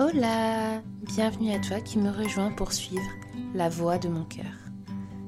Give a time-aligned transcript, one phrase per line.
[0.00, 3.10] Hola Bienvenue à toi qui me rejoins pour suivre
[3.52, 4.44] la voix de mon cœur.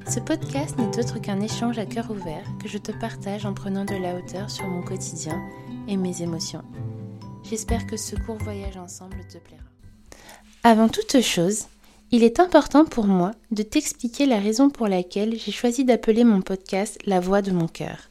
[0.08, 3.84] Ce podcast n'est autre qu'un échange à cœur ouvert que je te partage en prenant
[3.84, 5.42] de la hauteur sur mon quotidien
[5.88, 6.62] et mes émotions.
[7.42, 9.64] J'espère que ce court voyage ensemble te plaira.
[10.62, 11.66] Avant toute chose,
[12.12, 16.42] il est important pour moi de t'expliquer la raison pour laquelle j'ai choisi d'appeler mon
[16.42, 18.08] podcast La voix de mon cœur.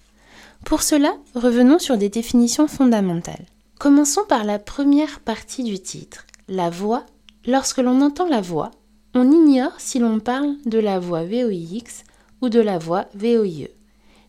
[0.66, 3.46] Pour cela, revenons sur des définitions fondamentales.
[3.80, 7.06] Commençons par la première partie du titre, la voix.
[7.46, 8.72] Lorsque l'on entend la voix,
[9.14, 12.04] on ignore si l'on parle de la voix VOIX
[12.42, 13.70] ou de la voix VOIE.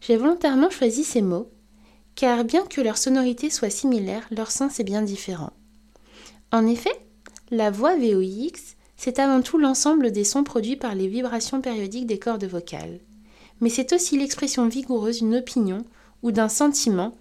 [0.00, 1.50] J'ai volontairement choisi ces mots
[2.14, 5.52] car bien que leur sonorité soit similaire, leur sens est bien différent.
[6.52, 6.92] En effet,
[7.50, 8.60] la voix VOIX,
[8.96, 13.00] c'est avant tout l'ensemble des sons produits par les vibrations périodiques des cordes vocales.
[13.60, 15.84] Mais c'est aussi l'expression vigoureuse d'une opinion
[16.22, 17.14] ou d'un sentiment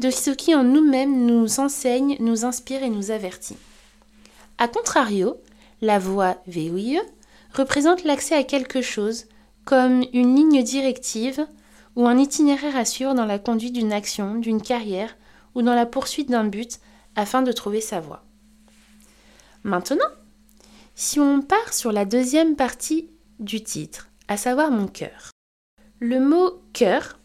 [0.00, 3.56] de ce qui en nous-mêmes nous enseigne, nous inspire et nous avertit.
[4.60, 5.40] A contrario,
[5.80, 7.00] la voix VOIE
[7.54, 9.24] représente l'accès à quelque chose,
[9.64, 11.46] comme une ligne directive
[11.96, 15.16] ou un itinéraire à suivre dans la conduite d'une action, d'une carrière
[15.54, 16.78] ou dans la poursuite d'un but
[17.16, 18.22] afin de trouver sa voie.
[19.64, 20.04] Maintenant,
[20.94, 23.08] si on part sur la deuxième partie
[23.38, 25.30] du titre, à savoir mon cœur.
[26.00, 27.18] Le mot cœur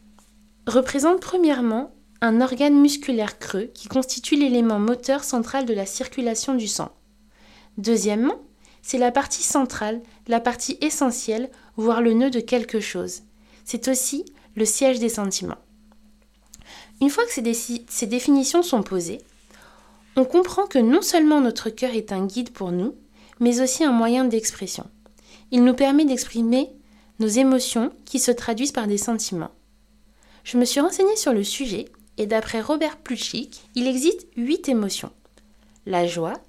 [0.67, 6.69] représente premièrement un organe musculaire creux qui constitue l'élément moteur central de la circulation du
[6.69, 6.93] sang.
[7.77, 8.39] Deuxièmement,
[8.81, 13.23] c'est la partie centrale, la partie essentielle, voire le nœud de quelque chose.
[13.63, 15.57] C'est aussi le siège des sentiments.
[17.01, 19.21] Une fois que ces, définitions sont posées,
[20.15, 22.95] on comprend que non seulement notre cœur est un guide pour nous,
[23.39, 24.89] mais aussi un moyen d'expression.
[25.51, 26.71] Il nous permet d'exprimer
[27.19, 29.51] nos émotions qui se traduisent par des sentiments.
[30.43, 31.85] Je me suis renseignée sur le sujet
[32.17, 35.11] et d'après Robert Plutchik, il existe huit émotions.
[35.85, 36.39] La joie,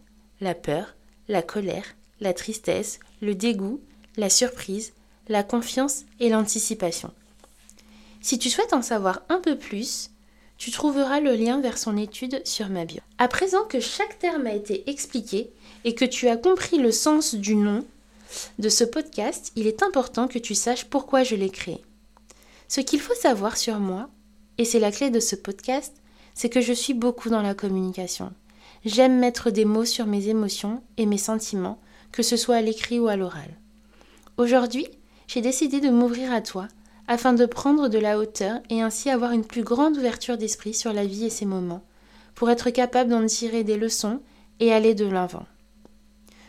[0.41, 0.96] la peur,
[1.29, 1.85] la colère,
[2.21, 3.81] la tristesse, le dégoût,
[4.17, 4.93] la surprise,
[5.29, 7.12] la confiance et l'anticipation.
[8.21, 10.11] Si tu souhaites en savoir un peu plus,
[10.59, 13.00] tu trouveras le lien vers son étude sur ma bio.
[13.19, 15.50] À présent que chaque terme a été expliqué
[15.84, 17.84] et que tu as compris le sens du nom
[18.59, 21.81] de ce podcast, il est important que tu saches pourquoi je l'ai créé.
[22.69, 24.09] Ce qu'il faut savoir sur moi,
[24.59, 25.95] et c'est la clé de ce podcast,
[26.34, 28.33] c'est que je suis beaucoup dans la communication.
[28.84, 31.81] J'aime mettre des mots sur mes émotions et mes sentiments,
[32.12, 33.50] que ce soit à l'écrit ou à l'oral.
[34.37, 34.87] Aujourd'hui,
[35.27, 36.69] j'ai décidé de m'ouvrir à toi
[37.09, 40.93] afin de prendre de la hauteur et ainsi avoir une plus grande ouverture d'esprit sur
[40.93, 41.84] la vie et ses moments,
[42.34, 44.21] pour être capable d'en tirer des leçons
[44.60, 45.47] et aller de l'avant.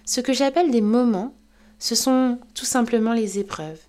[0.06, 1.34] Ce que j'appelle des moments,
[1.80, 3.82] ce sont tout simplement les épreuves.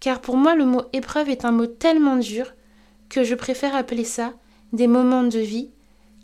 [0.00, 2.52] Car pour moi, le mot épreuve est un mot tellement dur
[3.08, 4.32] que je préfère appeler ça
[4.72, 5.70] des moments de vie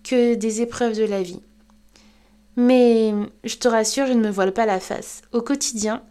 [0.06, 1.42] que des épreuves de la vie.
[2.56, 3.12] Mais
[3.44, 5.20] je te rassure, je ne me voile pas la face.
[5.32, 6.02] Au quotidien,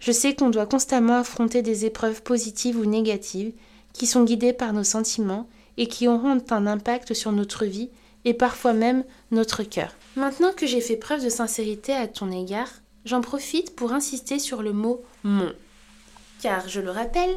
[0.00, 3.52] je sais qu'on doit constamment affronter des épreuves positives ou négatives
[3.92, 7.90] qui sont guidées par nos sentiments et qui auront un impact sur notre vie
[8.24, 9.94] et parfois même notre cœur.
[10.16, 12.68] Maintenant que j'ai fait preuve de sincérité à ton égard,
[13.04, 15.52] j'en profite pour insister sur le mot mon.
[16.42, 17.34] Car je le rappelle,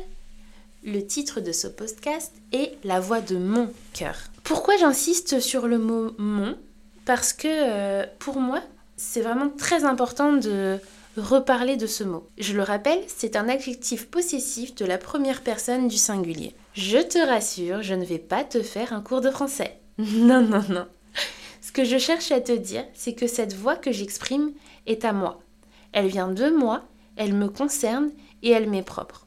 [0.83, 4.15] le titre de ce podcast est La voix de mon cœur.
[4.43, 6.57] Pourquoi j'insiste sur le mot mon?
[7.05, 8.61] Parce que euh, pour moi,
[8.95, 10.79] c'est vraiment très important de
[11.17, 12.27] reparler de ce mot.
[12.37, 16.53] Je le rappelle, c'est un adjectif possessif de la première personne du singulier.
[16.73, 19.79] Je te rassure, je ne vais pas te faire un cours de français.
[19.97, 20.85] Non, non, non.
[21.61, 24.51] Ce que je cherche à te dire, c'est que cette voix que j'exprime
[24.85, 25.41] est à moi.
[25.91, 26.83] Elle vient de moi,
[27.15, 28.11] elle me concerne
[28.43, 29.26] et elle m'est propre.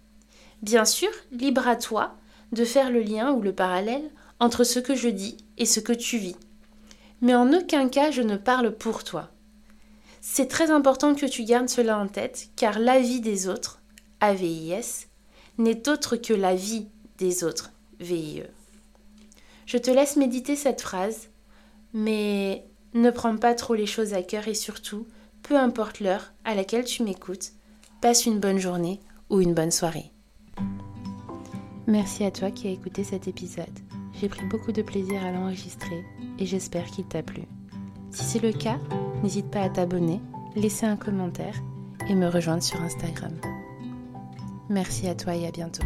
[0.63, 2.17] Bien sûr, libre à toi
[2.53, 4.11] de faire le lien ou le parallèle
[4.41, 6.37] entre ce que je dis et ce que tu vis.
[7.21, 9.31] Mais en aucun cas je ne parle pour toi.
[10.21, 13.81] C'est très important que tu gardes cela en tête, car la vie des autres,
[14.21, 15.07] AVIS,
[15.57, 16.89] n'est autre que la vie
[17.19, 18.43] des autres, VIE.
[19.67, 21.29] Je te laisse méditer cette phrase,
[21.95, 25.07] mais ne prends pas trop les choses à cœur et surtout,
[25.43, 27.53] peu importe l'heure à laquelle tu m'écoutes,
[28.01, 30.13] passe une bonne journée ou une bonne soirée.
[31.91, 33.67] Merci à toi qui as écouté cet épisode.
[34.15, 36.05] J'ai pris beaucoup de plaisir à l'enregistrer
[36.39, 37.43] et j'espère qu'il t'a plu.
[38.13, 38.79] Si c'est le cas,
[39.25, 40.21] n'hésite pas à t'abonner,
[40.55, 41.57] laisser un commentaire
[42.09, 43.33] et me rejoindre sur Instagram.
[44.69, 45.83] Merci à toi et à bientôt.